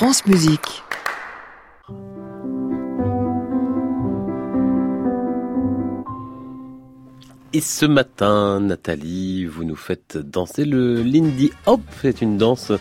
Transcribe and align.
France 0.00 0.24
Musique. 0.24 0.82
Et 7.52 7.60
ce 7.60 7.84
matin, 7.84 8.60
Nathalie, 8.60 9.44
vous 9.44 9.64
nous 9.64 9.76
faites 9.76 10.16
danser 10.16 10.64
le 10.64 11.02
Lindy 11.02 11.52
Hop. 11.66 11.82
C'est 12.00 12.22
une 12.22 12.38
danse 12.38 12.72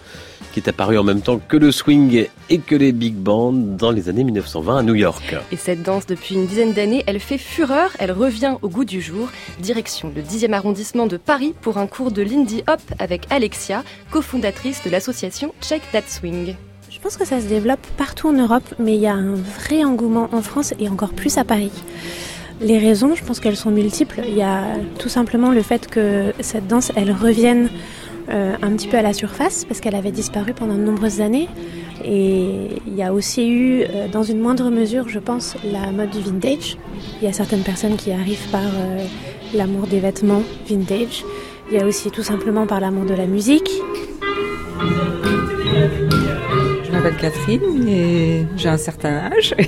qui 0.53 0.61
est 0.61 0.69
apparue 0.69 0.97
en 0.97 1.03
même 1.03 1.19
temps 1.19 1.39
que 1.45 1.57
le 1.57 1.73
swing 1.73 2.27
et 2.49 2.59
que 2.59 2.75
les 2.75 2.93
big 2.93 3.15
bands 3.15 3.51
dans 3.51 3.91
les 3.91 4.07
années 4.07 4.23
1920 4.23 4.77
à 4.77 4.83
New 4.83 4.95
York. 4.95 5.35
Et 5.51 5.57
cette 5.57 5.83
danse, 5.83 6.05
depuis 6.05 6.35
une 6.35 6.45
dizaine 6.47 6.71
d'années, 6.71 7.03
elle 7.05 7.19
fait 7.19 7.37
fureur, 7.37 7.91
elle 7.99 8.13
revient 8.13 8.55
au 8.61 8.69
goût 8.69 8.85
du 8.85 9.01
jour. 9.01 9.27
Direction 9.59 10.09
le 10.15 10.21
10e 10.21 10.53
arrondissement 10.53 11.05
de 11.05 11.17
Paris 11.17 11.53
pour 11.59 11.79
un 11.79 11.87
cours 11.87 12.13
de 12.13 12.21
Lindy 12.21 12.63
Hop 12.69 12.79
avec 12.97 13.29
Alexia, 13.29 13.83
cofondatrice 14.09 14.85
de 14.85 14.89
l'association 14.89 15.53
Check 15.61 15.81
That 15.91 16.03
Swing. 16.07 16.55
Je 16.99 17.03
pense 17.03 17.15
que 17.15 17.25
ça 17.25 17.39
se 17.39 17.47
développe 17.47 17.79
partout 17.95 18.27
en 18.27 18.33
Europe, 18.33 18.75
mais 18.77 18.93
il 18.95 18.99
y 18.99 19.07
a 19.07 19.13
un 19.13 19.33
vrai 19.33 19.85
engouement 19.85 20.27
en 20.33 20.41
France 20.41 20.73
et 20.81 20.89
encore 20.89 21.13
plus 21.13 21.37
à 21.37 21.45
Paris. 21.45 21.71
Les 22.59 22.77
raisons, 22.77 23.15
je 23.15 23.23
pense 23.23 23.39
qu'elles 23.39 23.55
sont 23.55 23.71
multiples. 23.71 24.19
Il 24.27 24.35
y 24.35 24.41
a 24.41 24.65
tout 24.99 25.07
simplement 25.07 25.51
le 25.51 25.61
fait 25.61 25.87
que 25.87 26.33
cette 26.41 26.67
danse, 26.67 26.91
elle 26.97 27.13
revienne 27.13 27.69
euh, 28.27 28.53
un 28.61 28.71
petit 28.71 28.89
peu 28.89 28.97
à 28.97 29.01
la 29.01 29.13
surface 29.13 29.63
parce 29.63 29.79
qu'elle 29.79 29.95
avait 29.95 30.11
disparu 30.11 30.53
pendant 30.53 30.73
de 30.73 30.81
nombreuses 30.81 31.21
années. 31.21 31.47
Et 32.03 32.81
il 32.85 32.95
y 32.95 33.01
a 33.01 33.13
aussi 33.13 33.49
eu, 33.49 33.83
euh, 33.83 34.09
dans 34.09 34.23
une 34.23 34.41
moindre 34.41 34.69
mesure, 34.69 35.07
je 35.07 35.19
pense, 35.19 35.55
la 35.63 35.91
mode 35.93 36.09
du 36.09 36.19
vintage. 36.19 36.77
Il 37.21 37.25
y 37.25 37.29
a 37.29 37.33
certaines 37.33 37.63
personnes 37.63 37.95
qui 37.95 38.11
arrivent 38.11 38.49
par 38.51 38.59
euh, 38.61 39.05
l'amour 39.53 39.87
des 39.87 40.01
vêtements 40.01 40.43
vintage. 40.67 41.23
Il 41.71 41.77
y 41.77 41.81
a 41.81 41.85
aussi 41.85 42.11
tout 42.11 42.23
simplement 42.23 42.67
par 42.67 42.81
l'amour 42.81 43.05
de 43.05 43.13
la 43.13 43.25
musique. 43.25 43.71
Catherine 47.17 47.87
et 47.87 48.45
j'ai 48.57 48.69
un 48.69 48.77
certain 48.77 49.31
âge. 49.31 49.55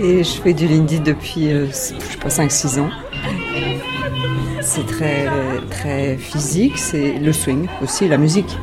Et 0.00 0.22
je 0.22 0.40
fais 0.40 0.52
du 0.52 0.68
Lindy 0.68 1.00
depuis, 1.00 1.50
euh, 1.50 1.66
je 1.66 1.72
sais 1.72 1.94
pas, 2.20 2.28
5-6 2.28 2.78
ans. 2.78 2.90
C'est 4.60 4.86
très, 4.86 5.26
très 5.70 6.16
physique, 6.16 6.78
c'est 6.78 7.18
le 7.18 7.32
swing 7.32 7.66
aussi, 7.82 8.06
la 8.06 8.16
musique. 8.16 8.56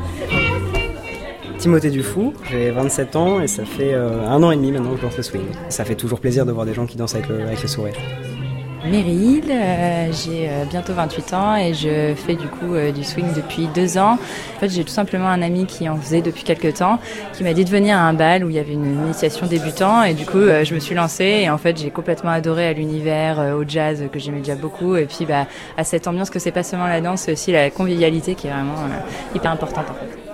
Timothée 1.58 1.90
Dufou, 1.90 2.32
j'ai 2.50 2.70
27 2.70 3.16
ans 3.16 3.40
et 3.40 3.48
ça 3.48 3.64
fait 3.64 3.92
euh, 3.92 4.26
un 4.28 4.42
an 4.42 4.50
et 4.50 4.56
demi 4.56 4.72
maintenant 4.72 4.92
que 4.92 4.98
je 4.98 5.02
danse 5.02 5.16
le 5.16 5.22
swing. 5.22 5.46
Ça 5.68 5.84
fait 5.84 5.94
toujours 5.94 6.20
plaisir 6.20 6.46
de 6.46 6.52
voir 6.52 6.64
des 6.64 6.74
gens 6.74 6.86
qui 6.86 6.96
dansent 6.96 7.14
avec 7.14 7.28
le, 7.28 7.42
avec 7.42 7.60
le 7.60 7.68
sourire. 7.68 7.94
Meryl, 8.86 9.42
euh, 9.50 10.12
j'ai 10.12 10.48
euh, 10.48 10.64
bientôt 10.64 10.92
28 10.92 11.32
ans 11.34 11.56
et 11.56 11.74
je 11.74 12.14
fais 12.14 12.34
du 12.34 12.46
coup 12.46 12.74
euh, 12.74 12.92
du 12.92 13.02
swing 13.02 13.26
depuis 13.34 13.66
deux 13.74 13.98
ans. 13.98 14.12
En 14.12 14.60
fait, 14.60 14.68
j'ai 14.68 14.84
tout 14.84 14.92
simplement 14.92 15.28
un 15.28 15.42
ami 15.42 15.66
qui 15.66 15.88
en 15.88 15.96
faisait 15.96 16.22
depuis 16.22 16.44
quelques 16.44 16.74
temps, 16.74 16.98
qui 17.32 17.42
m'a 17.42 17.52
dit 17.52 17.64
de 17.64 17.70
venir 17.70 17.96
à 17.96 18.00
un 18.00 18.14
bal 18.14 18.44
où 18.44 18.48
il 18.48 18.56
y 18.56 18.58
avait 18.58 18.72
une 18.72 19.04
initiation 19.04 19.46
débutant 19.46 20.04
et 20.04 20.14
du 20.14 20.24
coup, 20.24 20.40
je 20.40 20.74
me 20.74 20.78
suis 20.78 20.94
lancée 20.94 21.42
et 21.42 21.50
en 21.50 21.58
fait, 21.58 21.76
j'ai 21.78 21.90
complètement 21.90 22.30
adoré 22.30 22.68
à 22.68 22.72
l'univers, 22.72 23.56
au 23.58 23.64
jazz 23.66 24.04
que 24.12 24.18
j'aimais 24.18 24.40
déjà 24.40 24.54
beaucoup 24.54 24.96
et 24.96 25.06
puis 25.06 25.26
bah, 25.26 25.46
à 25.76 25.84
cette 25.84 26.06
ambiance 26.06 26.30
que 26.30 26.38
c'est 26.38 26.52
pas 26.52 26.62
seulement 26.62 26.86
la 26.86 27.00
danse, 27.00 27.22
c'est 27.22 27.32
aussi 27.32 27.52
la 27.52 27.70
convivialité 27.70 28.34
qui 28.34 28.46
est 28.46 28.50
vraiment 28.50 28.76
hyper 29.34 29.50
importante 29.50 29.86
en 29.90 29.94
fait. 29.94 30.25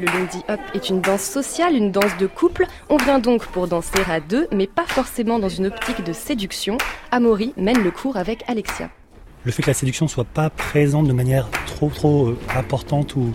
Le 0.00 0.06
Lindy 0.06 0.44
Hop 0.48 0.60
est 0.74 0.90
une 0.90 1.00
danse 1.00 1.24
sociale, 1.24 1.74
une 1.74 1.90
danse 1.90 2.16
de 2.20 2.28
couple. 2.28 2.66
On 2.88 2.98
vient 2.98 3.18
donc 3.18 3.44
pour 3.46 3.66
danser 3.66 3.98
à 4.08 4.20
deux, 4.20 4.46
mais 4.52 4.68
pas 4.68 4.84
forcément 4.86 5.40
dans 5.40 5.48
une 5.48 5.66
optique 5.66 6.04
de 6.04 6.12
séduction. 6.12 6.78
Amaury 7.10 7.52
mène 7.56 7.82
le 7.82 7.90
cours 7.90 8.16
avec 8.16 8.44
Alexia. 8.46 8.90
Le 9.44 9.50
fait 9.50 9.62
que 9.62 9.66
la 9.66 9.74
séduction 9.74 10.06
soit 10.06 10.22
pas 10.24 10.50
présente 10.50 11.08
de 11.08 11.12
manière 11.12 11.48
trop 11.66 11.88
trop 11.88 12.28
euh, 12.28 12.38
importante 12.56 13.16
ou, 13.16 13.32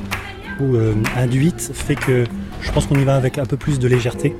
ou 0.61 0.75
euh, 0.75 0.95
induite 1.17 1.71
fait 1.73 1.95
que 1.95 2.23
je 2.61 2.71
pense 2.71 2.85
qu'on 2.85 2.95
y 2.95 3.03
va 3.03 3.17
avec 3.17 3.37
un 3.37 3.45
peu 3.45 3.57
plus 3.57 3.77
de 3.77 3.87
légèreté. 3.89 4.33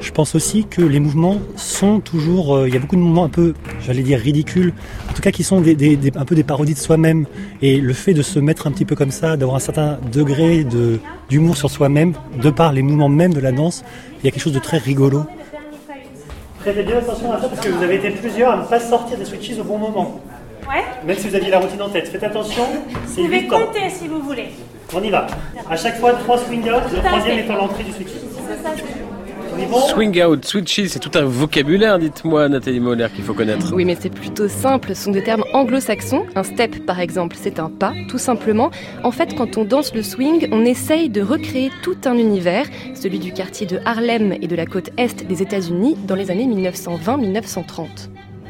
Je 0.00 0.10
pense 0.12 0.34
aussi 0.34 0.64
que 0.64 0.80
les 0.82 1.00
mouvements 1.00 1.36
sont 1.56 2.00
toujours. 2.00 2.56
euh, 2.56 2.68
il 2.68 2.74
y 2.74 2.76
a 2.76 2.80
beaucoup 2.80 2.96
de 2.96 3.00
mouvements 3.00 3.24
un 3.24 3.28
peu, 3.28 3.54
j'allais 3.84 4.02
dire 4.02 4.18
ridicules, 4.18 4.72
en 5.10 5.12
tout 5.12 5.22
cas 5.22 5.30
qui 5.32 5.42
sont 5.42 5.60
des, 5.60 5.74
des- 5.74 5.96
des- 5.96 6.16
un 6.16 6.24
peu 6.24 6.34
des 6.34 6.44
parodies 6.44 6.74
de 6.74 6.78
soi-même. 6.78 7.26
Et 7.62 7.78
le 7.80 7.92
fait 7.92 8.14
de 8.14 8.22
se 8.22 8.38
mettre 8.38 8.66
un 8.66 8.70
petit 8.70 8.84
peu 8.84 8.94
comme 8.96 9.10
ça, 9.10 9.36
d'avoir 9.36 9.56
un 9.56 9.60
certain 9.60 9.98
degré 10.12 10.64
de- 10.64 10.98
d'humour 11.28 11.56
sur 11.56 11.70
soi-même, 11.70 12.14
de 12.40 12.50
par 12.50 12.72
les 12.72 12.82
mouvements 12.82 13.08
même 13.08 13.34
de 13.34 13.40
la 13.40 13.52
danse, 13.52 13.84
il 14.22 14.26
y 14.26 14.28
a 14.28 14.30
quelque 14.30 14.42
chose 14.42 14.52
de 14.52 14.58
très 14.60 14.78
rigolo. 14.78 15.24
Prêtez 16.60 16.82
bien 16.82 16.98
attention 16.98 17.32
à 17.32 17.40
ça 17.40 17.48
parce 17.48 17.60
que 17.66 17.70
vous 17.72 17.82
avez 17.82 17.96
été 17.96 18.10
plusieurs 18.10 18.52
à 18.52 18.56
ne 18.56 18.62
pas 18.64 18.80
sortir 18.80 19.16
des 19.18 19.24
switches 19.24 19.58
au 19.60 19.64
bon 19.64 19.78
moment. 19.78 20.20
Ouais. 20.68 20.82
Même 21.06 21.16
si 21.16 21.28
vous 21.28 21.34
aviez 21.34 21.50
la 21.50 21.60
routine 21.60 21.80
en 21.82 21.88
tête. 21.88 22.08
Faites 22.08 22.22
attention, 22.24 22.62
c'est 23.06 23.20
Vous 23.22 23.26
pouvez 23.26 23.40
8 23.40 23.48
temps. 23.48 23.58
compter 23.66 23.88
si 23.90 24.06
vous 24.08 24.20
voulez. 24.20 24.48
On 24.94 25.02
y 25.02 25.10
va. 25.10 25.26
À 25.70 25.76
chaque 25.76 25.98
fois, 25.98 26.12
3 26.14 26.38
swing 26.38 26.62
out, 26.64 26.82
le 26.92 26.98
troisième 27.02 27.38
étant 27.38 27.56
l'entrée 27.56 27.84
du 27.84 27.92
switch. 27.92 28.08
Swing 29.90 30.22
out, 30.22 30.44
switches, 30.44 30.86
c'est 30.88 30.98
tout 30.98 31.10
un 31.18 31.24
vocabulaire, 31.24 31.98
dites-moi, 31.98 32.48
Nathalie 32.48 32.80
Moller, 32.80 33.08
qu'il 33.14 33.24
faut 33.24 33.34
connaître. 33.34 33.72
Oui, 33.74 33.84
mais 33.84 33.96
c'est 33.98 34.12
plutôt 34.12 34.48
simple. 34.48 34.94
Ce 34.94 35.04
sont 35.04 35.10
des 35.10 35.22
termes 35.22 35.44
anglo-saxons. 35.52 36.26
Un 36.36 36.42
step, 36.44 36.86
par 36.86 37.00
exemple, 37.00 37.36
c'est 37.38 37.58
un 37.58 37.68
pas, 37.68 37.92
tout 38.08 38.18
simplement. 38.18 38.70
En 39.02 39.10
fait, 39.10 39.34
quand 39.34 39.56
on 39.56 39.64
danse 39.64 39.94
le 39.94 40.02
swing, 40.02 40.48
on 40.52 40.64
essaye 40.64 41.08
de 41.08 41.22
recréer 41.22 41.70
tout 41.82 41.96
un 42.04 42.16
univers, 42.16 42.66
celui 42.94 43.18
du 43.18 43.32
quartier 43.32 43.66
de 43.66 43.80
Harlem 43.84 44.34
et 44.40 44.46
de 44.46 44.56
la 44.56 44.66
côte 44.66 44.90
est 44.96 45.26
des 45.26 45.42
États-Unis 45.42 45.96
dans 46.06 46.14
les 46.14 46.30
années 46.30 46.46
1920-1930. 46.46 47.86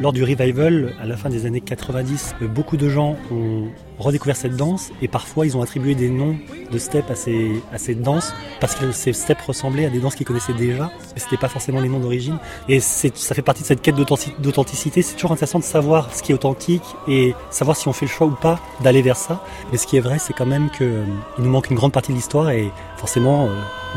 Lors 0.01 0.13
du 0.13 0.23
revival, 0.23 0.95
à 1.03 1.07
la 1.07 1.17
fin 1.17 1.29
des 1.29 1.45
années 1.45 1.61
90, 1.61 2.37
euh, 2.43 2.47
beaucoup 2.47 2.77
de 2.77 2.89
gens 2.89 3.17
ont 3.33 3.65
redécouvert 3.99 4.37
cette 4.37 4.55
danse 4.55 4.91
et 5.03 5.09
parfois 5.09 5.45
ils 5.45 5.57
ont 5.57 5.63
attribué 5.63 5.97
des 5.97 6.09
noms 6.09 6.37
de 6.71 6.79
steps 6.79 7.11
à 7.11 7.17
ces, 7.17 7.61
à 7.73 7.95
danses 7.95 8.33
parce 8.61 8.77
que 8.77 8.93
ces 8.93 9.13
steps 9.13 9.43
ressemblaient 9.45 9.87
à 9.87 9.91
des 9.91 9.99
danses 9.99 10.15
qu'ils 10.15 10.25
connaissaient 10.27 10.53
déjà, 10.53 10.93
mais 11.15 11.21
c'était 11.21 11.37
pas 11.37 11.49
forcément 11.49 11.81
les 11.81 11.89
noms 11.89 11.99
d'origine. 11.99 12.39
Et 12.69 12.79
ça 12.79 13.35
fait 13.35 13.43
partie 13.43 13.63
de 13.63 13.67
cette 13.67 13.83
quête 13.83 13.97
d'authenti- 13.97 14.33
d'authenticité. 14.39 15.03
C'est 15.03 15.15
toujours 15.17 15.33
intéressant 15.33 15.59
de 15.59 15.65
savoir 15.65 16.15
ce 16.15 16.23
qui 16.23 16.31
est 16.31 16.35
authentique 16.37 16.85
et 17.09 17.35
savoir 17.51 17.77
si 17.77 17.89
on 17.89 17.93
fait 17.93 18.07
le 18.07 18.11
choix 18.13 18.29
ou 18.29 18.37
pas 18.41 18.61
d'aller 18.85 19.03
vers 19.03 19.17
ça. 19.17 19.43
Mais 19.73 19.79
ce 19.79 19.87
qui 19.89 19.97
est 19.97 20.01
vrai, 20.01 20.21
c'est 20.21 20.33
quand 20.33 20.47
même 20.47 20.71
qu'il 20.71 20.93
nous 21.41 21.51
manque 21.51 21.71
une 21.71 21.77
grande 21.77 21.93
partie 21.93 22.13
de 22.13 22.17
l'histoire 22.17 22.51
et 22.51 22.71
forcément, 22.99 23.47
euh, 23.47 23.49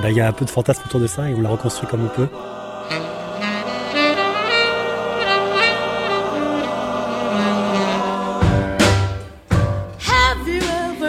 bah, 0.01 0.09
il 0.09 0.17
y 0.17 0.21
a 0.21 0.27
un 0.27 0.33
peu 0.33 0.45
de 0.45 0.49
fantasme 0.49 0.81
autour 0.87 0.99
de 0.99 1.05
ça 1.05 1.29
et 1.29 1.35
on 1.35 1.41
la 1.41 1.49
reconstruit 1.49 1.87
comme 1.87 2.03
on 2.05 2.07
peut. 2.15 2.27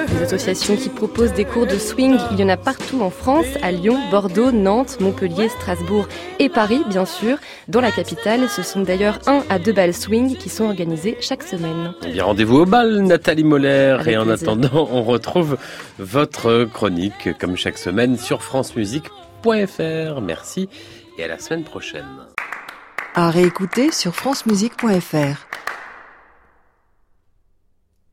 Des 0.08 0.22
associations 0.22 0.76
qui 0.76 0.88
proposent 0.88 1.32
des 1.32 1.44
cours 1.44 1.66
de 1.66 1.76
swing, 1.76 2.16
il 2.32 2.40
y 2.40 2.44
en 2.44 2.48
a 2.48 2.56
partout 2.56 3.02
en 3.02 3.10
France, 3.10 3.46
à 3.62 3.70
Lyon, 3.70 3.98
Bordeaux, 4.10 4.50
Nantes, 4.50 4.98
Montpellier, 5.00 5.48
Strasbourg 5.48 6.08
et 6.38 6.48
Paris, 6.48 6.82
bien 6.88 7.04
sûr. 7.04 7.38
Dans 7.68 7.80
la 7.80 7.92
capitale, 7.92 8.48
ce 8.48 8.62
sont 8.62 8.80
d'ailleurs 8.80 9.20
un 9.26 9.44
à 9.48 9.58
deux 9.58 9.72
balles 9.72 9.94
swing 9.94 10.36
qui 10.36 10.48
sont 10.48 10.64
organisés 10.64 11.16
chaque 11.20 11.42
semaine. 11.42 11.94
Eh 12.04 12.10
bien, 12.10 12.24
rendez-vous 12.24 12.58
au 12.58 12.66
bal, 12.66 13.02
Nathalie 13.02 13.44
Moller. 13.44 13.96
Avec 14.00 14.14
et 14.14 14.16
en 14.16 14.24
plaisir. 14.24 14.48
attendant, 14.48 14.88
on 14.90 15.02
retrouve 15.02 15.56
votre 15.98 16.64
chronique, 16.64 17.30
comme 17.38 17.56
chaque 17.56 17.78
semaine, 17.78 18.16
sur 18.18 18.42
francemusique.fr. 18.42 20.20
Merci 20.20 20.68
et 21.18 21.24
à 21.24 21.28
la 21.28 21.38
semaine 21.38 21.62
prochaine. 21.62 22.06
À 23.14 23.30
réécouter 23.30 23.92
sur 23.92 24.14
francemusique.fr. 24.14 25.46